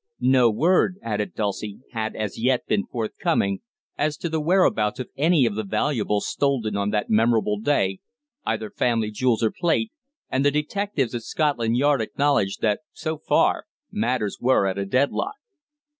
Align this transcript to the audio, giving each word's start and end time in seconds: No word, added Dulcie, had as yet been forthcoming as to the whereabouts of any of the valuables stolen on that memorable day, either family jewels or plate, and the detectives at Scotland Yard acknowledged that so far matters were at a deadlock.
No 0.33 0.49
word, 0.49 0.95
added 1.03 1.35
Dulcie, 1.35 1.77
had 1.91 2.15
as 2.15 2.39
yet 2.39 2.65
been 2.65 2.87
forthcoming 2.87 3.59
as 3.99 4.17
to 4.17 4.29
the 4.29 4.41
whereabouts 4.41 4.99
of 4.99 5.11
any 5.15 5.45
of 5.45 5.53
the 5.53 5.63
valuables 5.63 6.25
stolen 6.27 6.75
on 6.75 6.89
that 6.89 7.11
memorable 7.11 7.59
day, 7.59 7.99
either 8.43 8.71
family 8.71 9.11
jewels 9.11 9.43
or 9.43 9.51
plate, 9.51 9.91
and 10.27 10.43
the 10.43 10.49
detectives 10.49 11.13
at 11.13 11.21
Scotland 11.21 11.77
Yard 11.77 12.01
acknowledged 12.01 12.61
that 12.61 12.79
so 12.91 13.19
far 13.19 13.67
matters 13.91 14.39
were 14.41 14.65
at 14.65 14.79
a 14.79 14.87
deadlock. 14.87 15.35